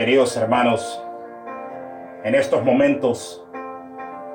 Queridos 0.00 0.34
hermanos, 0.34 1.04
en 2.24 2.34
estos 2.34 2.64
momentos 2.64 3.44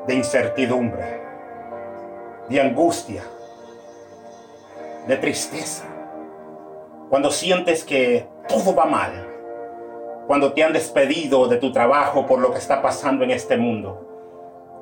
de 0.06 0.14
incertidumbre, 0.14 1.24
de 2.48 2.62
angustia, 2.62 3.24
de 5.08 5.18
tristeza, 5.18 5.86
cuando 7.10 7.32
sientes 7.32 7.84
que 7.84 8.28
todo 8.48 8.76
va 8.76 8.86
mal, 8.86 9.28
cuando 10.28 10.54
te 10.54 10.64
han 10.64 10.72
despedido 10.72 11.48
de 11.48 11.58
tu 11.58 11.72
trabajo 11.72 12.28
por 12.28 12.38
lo 12.38 12.52
que 12.52 12.60
está 12.60 12.84
pasando 12.84 13.24
en 13.24 13.32
este 13.32 13.58
mundo, 13.58 14.08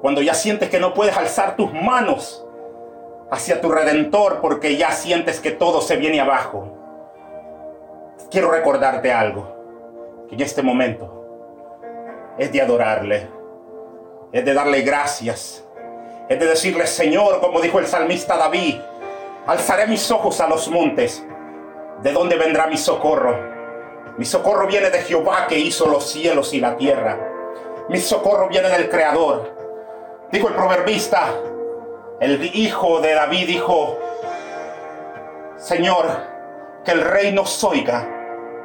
cuando 0.02 0.22
ya 0.22 0.34
sientes 0.34 0.70
que 0.70 0.82
no 0.82 0.94
puedes 0.94 1.16
alzar 1.16 1.56
tus 1.56 1.72
manos 1.72 2.46
hacia 3.32 3.62
tu 3.62 3.72
redentor 3.72 4.42
porque 4.42 4.76
ya 4.76 4.92
sientes 4.92 5.40
que 5.40 5.52
todo 5.52 5.80
se 5.80 5.96
viene 5.96 6.20
abajo, 6.20 6.68
quiero 8.30 8.52
recordarte 8.52 9.14
algo, 9.14 9.63
que 10.28 10.36
en 10.36 10.42
este 10.42 10.62
momento 10.62 11.24
es 12.38 12.52
de 12.52 12.62
adorarle, 12.62 13.30
es 14.32 14.44
de 14.44 14.54
darle 14.54 14.82
gracias, 14.82 15.64
es 16.30 16.40
de 16.40 16.46
decirle, 16.46 16.88
Señor, 16.88 17.40
como 17.40 17.62
dijo 17.62 17.80
el 17.80 17.88
salmista 17.88 18.38
David, 18.38 18.76
alzaré 19.46 19.88
mis 19.88 20.10
ojos 20.12 20.40
a 20.42 20.48
los 20.48 20.70
montes, 20.70 21.24
¿de 22.02 22.12
dónde 22.12 22.38
vendrá 22.38 22.68
mi 22.68 22.78
socorro? 22.78 23.54
Mi 24.18 24.26
socorro 24.26 24.68
viene 24.68 24.90
de 24.90 25.00
Jehová 25.00 25.48
que 25.48 25.58
hizo 25.58 25.88
los 25.88 26.06
cielos 26.10 26.54
y 26.54 26.60
la 26.60 26.78
tierra. 26.78 27.18
Mi 27.90 28.00
socorro 28.00 28.48
viene 28.48 28.70
del 28.70 28.88
Creador. 28.88 29.52
Dijo 30.32 30.48
el 30.50 30.54
proverbista, 30.54 31.34
el 32.20 32.56
hijo 32.56 33.02
de 33.02 33.14
David 33.14 33.48
dijo, 33.48 33.98
Señor, 35.58 36.06
que 36.86 36.92
el 36.92 37.02
rey 37.02 37.32
nos 37.32 37.64
oiga 37.64 38.08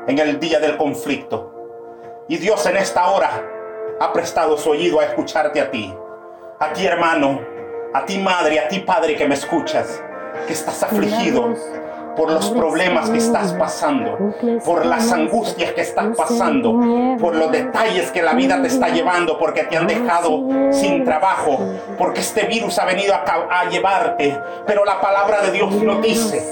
en 0.07 0.19
el 0.19 0.39
día 0.39 0.61
del 0.61 0.77
conflicto. 0.77 1.48
Y 2.31 2.37
Dios 2.37 2.67
en 2.67 2.77
esta 2.77 3.09
hora 3.09 3.43
ha 3.99 4.13
prestado 4.13 4.59
su 4.59 4.69
oído 4.69 5.01
a 5.01 5.05
escucharte 5.05 5.63
a 5.63 5.71
ti. 5.71 5.95
A 6.61 6.75
ti 6.75 6.85
hermano, 6.85 7.41
a 7.95 8.05
ti 8.05 8.19
madre, 8.19 8.61
a 8.61 8.69
ti 8.69 8.81
padre 8.81 9.17
que 9.17 9.27
me 9.27 9.35
escuchas, 9.35 10.03
que 10.47 10.53
estás 10.53 10.83
afligido 10.83 11.55
por 12.15 12.31
los 12.31 12.51
problemas 12.51 13.09
que 13.09 13.17
estás 13.17 13.55
pasando, 13.55 14.35
por 14.63 14.85
las 14.85 15.11
angustias 15.11 15.73
que 15.73 15.81
estás 15.81 16.15
pasando, 16.15 16.79
por 17.19 17.35
los 17.35 17.51
detalles 17.51 18.11
que 18.11 18.21
la 18.21 18.35
vida 18.35 18.61
te 18.61 18.69
está 18.69 18.89
llevando, 18.89 19.39
porque 19.39 19.63
te 19.63 19.79
han 19.79 19.87
dejado 19.87 20.47
sin 20.71 21.07
trabajo, 21.07 21.59
porque 21.97 22.21
este 22.21 22.43
virus 22.43 22.79
ha 22.79 22.85
venido 22.85 23.15
a, 23.15 23.65
llevarte. 23.71 24.39
Pero 24.67 24.85
la 24.85 25.01
palabra 25.01 25.41
de 25.41 25.53
Dios 25.53 25.73
no 25.77 26.03
dice 26.03 26.45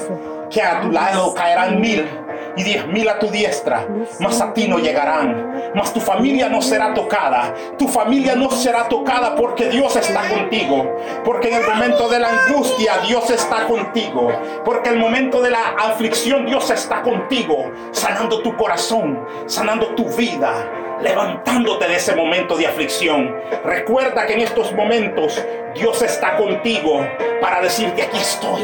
que 0.48 0.62
a 0.62 0.80
tu 0.80 0.90
lado 0.90 1.34
caerán 1.34 1.82
mil 1.82 2.08
y 2.56 2.62
diez 2.62 2.86
mil 2.86 3.08
a 3.08 3.18
tu 3.18 3.28
diestra, 3.28 3.86
mas 4.20 4.40
a 4.40 4.52
ti 4.52 4.68
no 4.68 4.78
llegarán, 4.78 5.72
mas 5.74 5.92
tu 5.92 6.00
familia 6.00 6.48
no 6.48 6.62
será 6.62 6.94
tocada, 6.94 7.54
tu 7.78 7.88
familia 7.88 8.34
no 8.34 8.50
será 8.50 8.88
tocada 8.88 9.34
porque 9.34 9.68
Dios 9.68 9.94
está 9.96 10.28
contigo, 10.28 10.96
porque 11.24 11.48
en 11.48 11.62
el 11.62 11.66
momento 11.66 12.08
de 12.08 12.20
la 12.20 12.28
angustia 12.28 12.98
Dios 13.06 13.30
está 13.30 13.66
contigo, 13.66 14.30
porque 14.64 14.88
en 14.88 14.96
el 14.96 15.00
momento 15.00 15.40
de 15.40 15.50
la 15.50 15.74
aflicción 15.78 16.46
Dios 16.46 16.70
está 16.70 17.02
contigo, 17.02 17.70
sanando 17.92 18.42
tu 18.42 18.56
corazón, 18.56 19.24
sanando 19.46 19.94
tu 19.94 20.04
vida 20.16 20.52
levantándote 21.00 21.88
de 21.88 21.96
ese 21.96 22.14
momento 22.14 22.56
de 22.56 22.66
aflicción. 22.66 23.34
Recuerda 23.64 24.26
que 24.26 24.34
en 24.34 24.40
estos 24.40 24.72
momentos 24.72 25.44
Dios 25.76 26.00
está 26.02 26.36
contigo 26.36 27.06
para 27.40 27.60
decirte 27.60 28.02
aquí 28.02 28.18
estoy, 28.18 28.62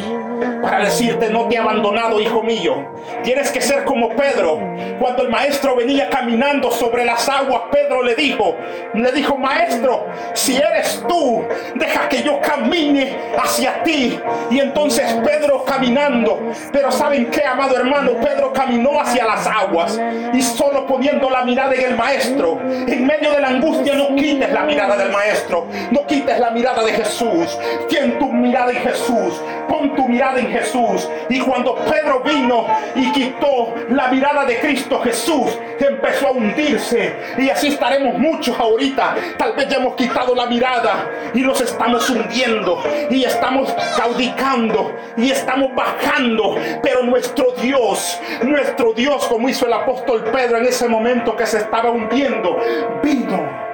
para 0.63 0.85
decirte 0.85 1.29
no 1.29 1.47
te 1.47 1.57
he 1.57 1.59
abandonado, 1.59 2.21
hijo 2.21 2.43
mío. 2.43 2.89
Tienes 3.23 3.51
que 3.51 3.61
ser 3.61 3.85
como 3.85 4.09
Pedro. 4.11 4.59
Cuando 4.99 5.23
el 5.23 5.29
maestro 5.29 5.77
venía 5.77 6.09
caminando 6.09 6.71
sobre 6.71 7.05
las 7.05 7.29
aguas, 7.29 7.63
Pedro 7.71 8.03
le 8.03 8.15
dijo, 8.15 8.57
le 8.95 9.13
dijo, 9.13 9.37
maestro, 9.37 10.07
si 10.33 10.57
eres 10.57 11.03
tú, 11.09 11.45
deja 11.75 12.09
que 12.09 12.23
yo 12.23 12.41
camine 12.41 13.17
hacia 13.43 13.83
ti. 13.83 14.19
Y 14.51 14.61
entonces 14.61 15.15
Pedro 15.25 15.65
caminando, 15.65 16.41
pero 16.73 16.91
¿saben 16.91 17.31
qué, 17.31 17.45
amado 17.45 17.77
hermano? 17.77 18.13
Pedro 18.21 18.53
caminó 18.53 19.01
hacia 19.01 19.25
las 19.25 19.47
aguas 19.47 20.01
y 20.33 20.43
solo 20.43 20.87
poniendo 20.87 21.29
la 21.31 21.45
mirada 21.45 21.75
en 21.75 21.93
el 21.93 21.97
maestro, 21.97 22.59
en 22.63 23.07
medio 23.07 23.33
de 23.33 23.41
la 23.41 23.49
angustia 23.49 23.95
no 23.95 24.15
quites 24.17 24.53
la 24.53 24.63
mirada 24.63 24.97
del 24.97 25.11
maestro. 25.11 25.67
No 25.91 26.07
quites 26.07 26.39
la 26.39 26.51
mirada 26.51 26.83
de 26.83 26.93
Jesús. 27.05 27.59
Tien 27.89 28.19
tu 28.19 28.33
mirada 28.33 28.71
en 28.73 28.79
Jesús. 28.79 29.41
Pon 29.69 29.95
tu 29.95 30.09
mirada 30.09 30.39
en 30.39 30.49
Jesús. 30.49 31.09
Y 31.29 31.41
cuando 31.41 31.75
Pedro 31.75 32.21
vino 32.21 32.67
y 32.95 33.11
quitó 33.13 33.75
la 33.91 34.09
mirada 34.09 34.45
de 34.45 34.59
Cristo 34.61 35.01
Jesús, 35.03 35.59
empezó 35.79 36.29
a 36.29 36.31
hundirse. 36.33 37.15
Y 37.39 37.49
así 37.51 37.69
estaremos 37.69 38.19
muchos 38.19 38.59
ahorita. 38.59 39.15
Tal 39.37 39.55
vez 39.55 39.69
ya 39.69 39.77
hemos 39.77 39.95
quitado 39.95 40.35
la 40.35 40.47
mirada 40.47 41.11
y 41.35 41.41
nos 41.41 41.61
estamos 41.61 42.09
hundiendo. 42.11 42.83
Y 43.11 43.25
estamos 43.25 43.73
caudicando. 43.97 44.95
Y 45.17 45.31
estamos 45.31 45.75
bajando. 45.75 46.57
Pero 46.83 47.03
nuestro 47.03 47.53
Dios, 47.61 48.21
nuestro 48.43 48.93
Dios, 48.93 49.27
como 49.27 49.49
hizo 49.49 49.67
el 49.67 49.73
apóstol 49.73 50.25
Pedro 50.25 50.59
en 50.59 50.67
ese 50.67 50.89
momento 50.89 51.37
que 51.37 51.47
se 51.47 51.59
estaba 51.59 51.91
hundiendo 51.91 52.59
vino 53.03 53.72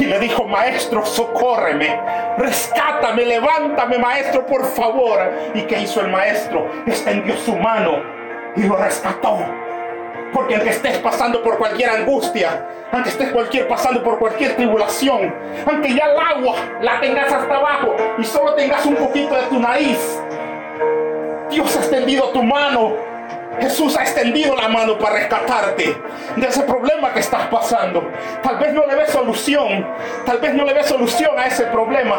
y 0.00 0.06
le 0.06 0.18
dijo, 0.18 0.44
maestro, 0.44 1.04
socórreme, 1.04 2.00
rescátame, 2.38 3.26
levántame, 3.26 3.98
maestro, 3.98 4.46
por 4.46 4.64
favor. 4.64 5.20
¿Y 5.52 5.60
qué 5.62 5.80
hizo 5.80 6.00
el 6.00 6.08
maestro? 6.08 6.66
Extendió 6.86 7.36
su 7.36 7.54
mano 7.54 8.02
y 8.56 8.62
lo 8.62 8.76
rescató. 8.76 9.38
Porque 10.32 10.54
aunque 10.54 10.70
estés 10.70 10.96
pasando 10.98 11.42
por 11.42 11.58
cualquier 11.58 11.90
angustia, 11.90 12.66
aunque 12.90 13.10
estés 13.10 13.30
cualquier, 13.30 13.68
pasando 13.68 14.02
por 14.02 14.18
cualquier 14.18 14.56
tribulación, 14.56 15.34
aunque 15.66 15.92
ya 15.94 16.06
el 16.06 16.18
agua 16.18 16.56
la 16.80 16.98
tengas 17.00 17.30
hasta 17.30 17.54
abajo 17.54 17.94
y 18.16 18.24
solo 18.24 18.54
tengas 18.54 18.86
un 18.86 18.96
poquito 18.96 19.34
de 19.34 19.42
tu 19.42 19.60
nariz, 19.60 20.18
Dios 21.50 21.76
ha 21.76 21.80
extendido 21.80 22.30
tu 22.30 22.42
mano 22.42 23.09
Jesús 23.58 23.96
ha 23.96 24.02
extendido 24.02 24.54
la 24.54 24.68
mano 24.68 24.96
para 24.98 25.16
rescatarte 25.16 25.96
de 26.36 26.46
ese 26.46 26.62
problema 26.62 27.12
que 27.12 27.20
estás 27.20 27.46
pasando. 27.48 28.10
Tal 28.42 28.58
vez 28.58 28.72
no 28.72 28.86
le 28.86 28.94
ves 28.94 29.10
solución, 29.10 29.86
tal 30.24 30.38
vez 30.38 30.54
no 30.54 30.64
le 30.64 30.72
ves 30.72 30.86
solución 30.86 31.38
a 31.38 31.46
ese 31.46 31.64
problema, 31.64 32.16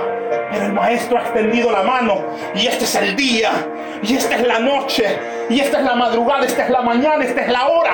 pero 0.52 0.66
el 0.66 0.74
Maestro 0.74 1.18
ha 1.18 1.22
extendido 1.22 1.72
la 1.72 1.84
mano 1.84 2.22
y 2.54 2.68
este 2.68 2.84
es 2.84 2.96
el 2.96 3.16
día, 3.16 3.52
y 4.04 4.16
esta 4.16 4.36
es 4.36 4.46
la 4.46 4.60
noche, 4.60 5.18
y 5.50 5.60
esta 5.62 5.80
es 5.80 5.86
la 5.86 5.96
madrugada, 5.96 6.46
esta 6.46 6.66
es 6.66 6.70
la 6.70 6.82
mañana, 6.82 7.24
esta 7.24 7.42
es 7.42 7.52
la 7.52 7.68
hora 7.68 7.94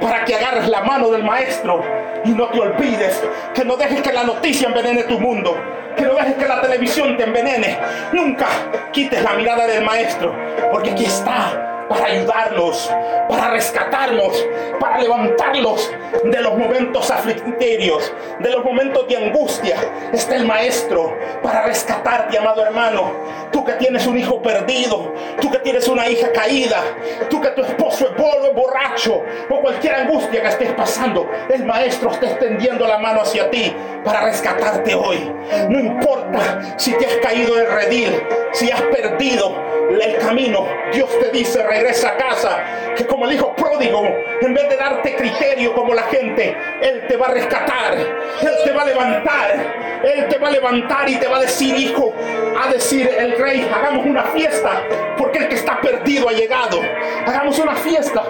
para 0.00 0.24
que 0.24 0.34
agarres 0.34 0.68
la 0.68 0.80
mano 0.82 1.10
del 1.10 1.24
Maestro 1.24 1.82
y 2.24 2.30
no 2.30 2.48
te 2.48 2.60
olvides, 2.60 3.22
que 3.54 3.64
no 3.64 3.76
dejes 3.76 4.00
que 4.00 4.12
la 4.12 4.24
noticia 4.24 4.68
envenene 4.68 5.04
tu 5.04 5.20
mundo, 5.20 5.56
que 5.96 6.04
no 6.04 6.14
dejes 6.14 6.34
que 6.34 6.48
la 6.48 6.60
televisión 6.60 7.16
te 7.16 7.24
envenene. 7.24 7.78
Nunca 8.12 8.46
quites 8.92 9.22
la 9.22 9.32
mirada 9.32 9.66
del 9.66 9.84
Maestro, 9.84 10.34
porque 10.72 10.90
aquí 10.90 11.04
está 11.04 11.77
para 11.88 12.06
ayudarlos, 12.06 12.90
para 13.28 13.50
rescatarlos, 13.50 14.46
para 14.78 14.98
levantarlos 14.98 15.90
de 16.24 16.40
los 16.40 16.56
momentos 16.56 17.10
aflictorios, 17.10 18.12
de 18.38 18.50
los 18.50 18.64
momentos 18.64 19.08
de 19.08 19.16
angustia. 19.16 19.76
Está 20.12 20.36
el 20.36 20.46
Maestro 20.46 21.16
para 21.42 21.62
rescatarte, 21.62 22.38
amado 22.38 22.64
hermano. 22.64 23.12
Tú 23.50 23.64
que 23.64 23.72
tienes 23.74 24.06
un 24.06 24.18
hijo 24.18 24.42
perdido, 24.42 25.14
tú 25.40 25.50
que 25.50 25.58
tienes 25.58 25.88
una 25.88 26.08
hija 26.08 26.30
caída, 26.32 26.82
tú 27.30 27.40
que 27.40 27.48
tu 27.48 27.62
esposo 27.62 28.08
es 28.08 28.16
bolo, 28.16 28.52
borracho, 28.52 29.22
o 29.48 29.60
cualquier 29.60 29.94
angustia 29.94 30.42
que 30.42 30.48
estés 30.48 30.72
pasando, 30.72 31.28
el 31.48 31.64
Maestro 31.64 32.10
está 32.10 32.26
extendiendo 32.26 32.86
la 32.86 32.98
mano 32.98 33.22
hacia 33.22 33.50
ti 33.50 33.74
para 34.04 34.22
rescatarte 34.22 34.94
hoy. 34.94 35.32
No 35.68 35.78
importa 35.78 36.78
si 36.78 36.92
te 36.94 37.06
has 37.06 37.16
caído 37.16 37.54
del 37.54 37.66
redil, 37.66 38.22
si 38.52 38.70
has 38.70 38.82
perdido 38.82 39.67
el 39.88 40.18
camino, 40.18 40.66
Dios 40.92 41.08
te 41.18 41.30
dice, 41.30 41.62
regresa 41.62 42.10
a 42.10 42.16
casa, 42.16 42.94
que 42.96 43.06
como 43.06 43.26
el 43.26 43.34
hijo 43.34 43.54
pródigo, 43.54 44.04
en 44.40 44.54
vez 44.54 44.68
de 44.68 44.76
darte 44.76 45.16
criterio 45.16 45.72
como 45.74 45.94
la 45.94 46.02
gente, 46.04 46.56
Él 46.82 47.06
te 47.08 47.16
va 47.16 47.26
a 47.26 47.30
rescatar, 47.30 47.94
Él 47.94 48.54
te 48.64 48.72
va 48.72 48.82
a 48.82 48.86
levantar, 48.86 50.00
Él 50.04 50.28
te 50.28 50.38
va 50.38 50.48
a 50.48 50.50
levantar 50.50 51.08
y 51.08 51.16
te 51.16 51.26
va 51.26 51.38
a 51.38 51.40
decir, 51.40 51.74
hijo, 51.76 52.14
a 52.60 52.70
decir 52.70 53.10
el 53.18 53.38
rey, 53.38 53.68
hagamos 53.74 54.04
una 54.04 54.24
fiesta, 54.24 54.82
porque 55.16 55.38
el 55.38 55.48
que 55.48 55.54
está 55.54 55.80
perdido 55.80 56.28
ha 56.28 56.32
llegado, 56.32 56.80
hagamos 57.26 57.58
una 57.58 57.74
fiesta, 57.76 58.22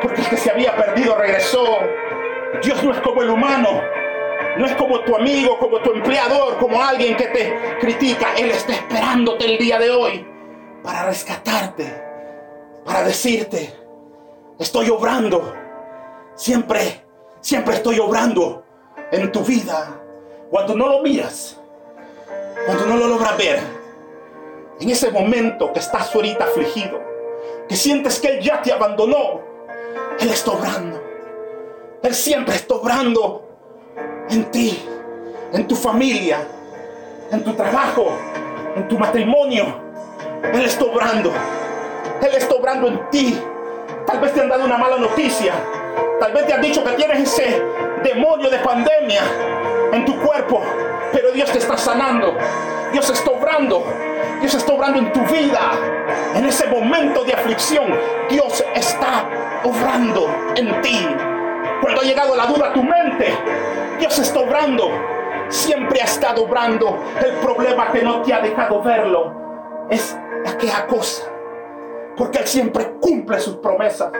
porque 0.00 0.20
el 0.20 0.28
que 0.28 0.36
se 0.36 0.50
había 0.50 0.74
perdido 0.76 1.16
regresó. 1.16 1.80
Dios 2.62 2.82
no 2.82 2.92
es 2.92 3.00
como 3.00 3.22
el 3.22 3.30
humano, 3.30 3.82
no 4.58 4.66
es 4.66 4.74
como 4.74 5.00
tu 5.00 5.16
amigo, 5.16 5.58
como 5.58 5.80
tu 5.80 5.92
empleador, 5.92 6.58
como 6.58 6.82
alguien 6.82 7.16
que 7.16 7.26
te 7.28 7.58
critica. 7.80 8.28
Él 8.36 8.50
está 8.50 8.72
esperándote 8.72 9.44
el 9.46 9.58
día 9.58 9.78
de 9.78 9.90
hoy 9.90 10.29
para 10.82 11.04
rescatarte, 11.04 12.02
para 12.84 13.02
decirte, 13.04 13.74
estoy 14.58 14.90
obrando, 14.90 15.54
siempre, 16.34 17.04
siempre 17.40 17.74
estoy 17.74 17.98
obrando 17.98 18.64
en 19.10 19.30
tu 19.32 19.40
vida. 19.40 19.96
Cuando 20.50 20.74
no 20.74 20.88
lo 20.88 21.02
miras, 21.02 21.60
cuando 22.66 22.86
no 22.86 22.96
lo 22.96 23.06
logras 23.08 23.36
ver, 23.36 23.60
en 24.80 24.90
ese 24.90 25.10
momento 25.10 25.72
que 25.72 25.78
estás 25.78 26.14
ahorita 26.14 26.44
afligido, 26.44 27.00
que 27.68 27.76
sientes 27.76 28.18
que 28.18 28.28
Él 28.28 28.40
ya 28.40 28.60
te 28.62 28.72
abandonó, 28.72 29.40
Él 30.18 30.30
está 30.30 30.52
obrando. 30.52 31.00
Él 32.02 32.14
siempre 32.14 32.56
está 32.56 32.74
obrando 32.74 33.46
en 34.30 34.50
ti, 34.50 34.82
en 35.52 35.68
tu 35.68 35.76
familia, 35.76 36.46
en 37.30 37.44
tu 37.44 37.52
trabajo, 37.52 38.10
en 38.74 38.88
tu 38.88 38.98
matrimonio. 38.98 39.89
Él 40.42 40.64
está 40.64 40.84
obrando. 40.84 41.32
Él 42.22 42.34
está 42.34 42.54
obrando 42.54 42.88
en 42.88 43.10
ti. 43.10 43.40
Tal 44.06 44.20
vez 44.20 44.32
te 44.32 44.40
han 44.40 44.48
dado 44.48 44.64
una 44.64 44.78
mala 44.78 44.96
noticia. 44.96 45.52
Tal 46.18 46.32
vez 46.32 46.46
te 46.46 46.52
han 46.52 46.62
dicho 46.62 46.82
que 46.84 46.92
tienes 46.92 47.20
ese 47.20 47.62
demonio 48.02 48.50
de 48.50 48.58
pandemia 48.58 49.22
en 49.92 50.04
tu 50.04 50.18
cuerpo. 50.20 50.62
Pero 51.12 51.32
Dios 51.32 51.50
te 51.50 51.58
está 51.58 51.76
sanando. 51.76 52.36
Dios 52.92 53.08
está 53.10 53.30
obrando. 53.30 53.84
Dios 54.40 54.54
está 54.54 54.72
obrando 54.72 54.98
en 54.98 55.12
tu 55.12 55.20
vida. 55.26 55.60
En 56.34 56.44
ese 56.44 56.66
momento 56.66 57.24
de 57.24 57.32
aflicción, 57.34 57.86
Dios 58.28 58.64
está 58.74 59.24
obrando 59.64 60.28
en 60.56 60.80
ti. 60.80 61.06
Cuando 61.80 62.00
ha 62.00 62.04
llegado 62.04 62.36
la 62.36 62.46
duda 62.46 62.68
a 62.68 62.72
tu 62.72 62.82
mente, 62.82 63.32
Dios 63.98 64.18
está 64.18 64.40
obrando. 64.40 64.90
Siempre 65.48 66.00
ha 66.00 66.04
estado 66.04 66.44
obrando. 66.44 66.98
El 67.24 67.32
problema 67.36 67.92
que 67.92 68.02
no 68.02 68.22
te 68.22 68.32
ha 68.32 68.40
dejado 68.40 68.82
verlo 68.82 69.34
es 69.90 70.16
aquella 70.50 70.86
cosa. 70.86 71.24
Porque 72.16 72.38
Él 72.38 72.46
siempre 72.46 72.92
cumple 73.00 73.40
sus 73.40 73.56
promesas. 73.56 74.10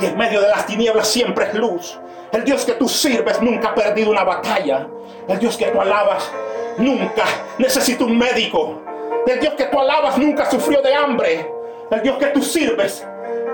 Y 0.00 0.06
en 0.06 0.16
medio 0.16 0.40
de 0.40 0.48
las 0.48 0.66
tinieblas 0.66 1.08
siempre 1.08 1.46
es 1.46 1.54
luz. 1.54 1.98
El 2.30 2.44
Dios 2.44 2.64
que 2.64 2.72
tú 2.72 2.88
sirves 2.88 3.40
nunca 3.40 3.68
ha 3.68 3.74
perdido 3.74 4.10
una 4.10 4.24
batalla. 4.24 4.86
El 5.26 5.38
Dios 5.38 5.56
que 5.56 5.66
tú 5.66 5.80
alabas 5.80 6.30
nunca 6.78 7.24
necesita 7.58 8.04
un 8.04 8.16
médico. 8.16 8.82
El 9.26 9.40
Dios 9.40 9.54
que 9.54 9.64
tú 9.64 9.78
alabas 9.78 10.18
nunca 10.18 10.50
sufrió 10.50 10.80
de 10.82 10.94
hambre. 10.94 11.50
El 11.90 12.02
Dios 12.02 12.18
que 12.18 12.26
tú 12.26 12.42
sirves 12.42 13.06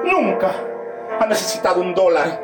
nunca 0.05 0.53
ha 1.21 1.27
necesitado 1.27 1.81
un 1.81 1.95
dólar. 1.95 2.41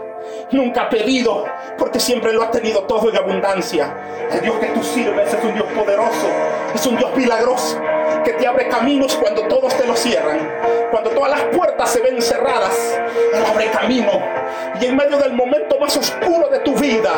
Nunca 0.53 0.83
ha 0.83 0.88
pedido, 0.88 1.44
porque 1.79 1.99
siempre 1.99 2.33
lo 2.33 2.43
ha 2.43 2.50
tenido 2.50 2.83
todo 2.85 3.09
en 3.09 3.17
abundancia. 3.17 4.29
El 4.31 4.41
Dios 4.41 4.56
que 4.59 4.67
tú 4.67 4.83
sirves 4.83 5.33
es 5.33 5.44
un 5.44 5.55
Dios 5.55 5.67
poderoso, 5.75 6.29
es 6.75 6.87
un 6.87 6.97
Dios 6.97 7.17
milagroso, 7.17 7.81
que 8.25 8.32
te 8.32 8.46
abre 8.46 8.69
caminos 8.69 9.17
cuando 9.17 9.43
todos 9.43 9.76
te 9.76 9.87
lo 9.87 9.96
cierran. 9.96 10.38
Cuando 10.90 11.11
todas 11.11 11.31
las 11.31 11.43
puertas 11.56 11.90
se 11.90 12.00
ven 12.00 12.20
cerradas, 12.20 12.99
Él 13.34 13.44
abre 13.44 13.70
camino. 13.70 14.11
Y 14.81 14.87
en 14.87 14.96
medio 14.96 15.19
del 15.19 15.32
momento 15.32 15.78
más 15.78 15.96
oscuro 15.96 16.49
de 16.49 16.61
tu 16.61 16.75
vida, 16.75 17.12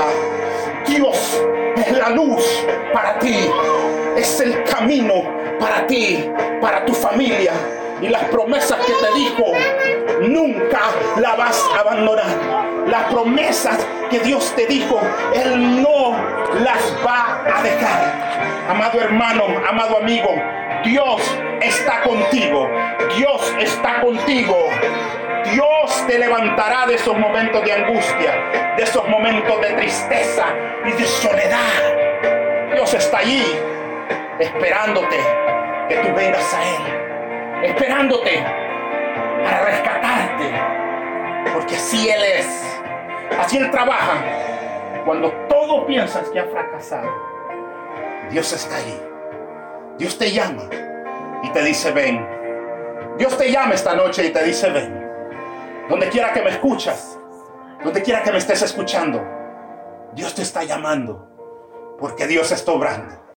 Dios 0.87 1.41
es 1.77 1.93
la 1.93 2.11
luz 2.11 2.45
para 2.93 3.19
ti, 3.19 3.51
es 4.17 4.41
el 4.41 4.63
camino 4.65 5.25
para 5.59 5.87
ti, 5.87 6.31
para 6.61 6.85
tu 6.85 6.93
familia. 6.93 7.53
Y 8.01 8.09
las 8.09 8.25
promesas 8.25 8.79
que 8.85 8.93
te 8.93 9.15
dijo, 9.15 9.53
nunca 10.29 10.81
la 11.21 11.37
vas 11.37 11.65
a 11.77 11.81
abandonar. 11.81 12.27
Las 12.89 13.05
promesas 13.05 13.79
que 14.11 14.19
Dios 14.21 14.53
te 14.57 14.67
dijo, 14.67 15.01
Él 15.35 15.83
no 15.83 16.17
las 16.61 16.97
va 17.07 17.45
a 17.57 17.63
dejar. 17.63 18.69
Amado 18.69 19.01
hermano, 19.01 19.45
amado 19.69 19.99
amigo, 19.99 20.31
Dios 20.85 21.39
está 21.61 22.03
contigo. 22.03 22.69
Dios 23.17 23.55
está 23.61 24.01
contigo. 24.01 24.69
Dios 25.53 26.07
te 26.07 26.19
levantará 26.19 26.87
de 26.87 26.95
esos 26.95 27.17
momentos 27.19 27.65
de 27.65 27.73
angustia, 27.73 28.75
de 28.77 28.83
esos 28.83 29.07
momentos 29.09 29.61
de 29.61 29.73
tristeza 29.75 30.47
y 30.85 30.93
de 30.93 31.05
soledad. 31.05 32.73
Dios 32.75 32.95
está 32.95 33.19
allí 33.19 33.45
esperándote 34.39 35.19
que 35.89 35.97
tú 35.97 36.15
vengas 36.15 36.55
a 36.55 36.63
Él, 36.63 37.65
esperándote 37.65 38.45
para 39.45 39.65
rescatarte, 39.65 40.53
porque 41.53 41.77
así 41.77 42.09
Él 42.09 42.23
es, 42.23 42.81
así 43.39 43.59
Él 43.59 43.71
trabaja. 43.71 44.23
Cuando 45.05 45.31
todo 45.49 45.87
piensas 45.87 46.29
que 46.31 46.39
ha 46.39 46.47
fracasado, 46.47 47.11
Dios 48.31 48.53
está 48.53 48.77
allí. 48.77 49.12
Dios 50.03 50.19
te 50.19 50.33
llama 50.33 50.69
y 51.45 51.51
te 51.51 51.63
dice, 51.63 51.93
ven. 51.93 52.27
Dios 53.19 53.39
te 53.39 53.53
llama 53.53 53.75
esta 53.75 53.95
noche 53.95 54.27
y 54.27 54.31
te 54.31 54.43
dice, 54.43 54.69
ven. 54.69 55.01
Donde 55.89 56.09
quiera 56.09 56.33
que 56.33 56.43
me 56.43 56.51
escuchas, 56.51 57.17
donde 57.85 58.03
quiera 58.03 58.21
que 58.25 58.33
me 58.33 58.39
estés 58.39 58.63
escuchando, 58.63 59.25
Dios 60.13 60.35
te 60.35 60.43
está 60.43 60.65
llamando, 60.65 61.95
porque 62.01 62.27
Dios 62.27 62.51
está 62.51 62.73
obrando. 62.73 63.22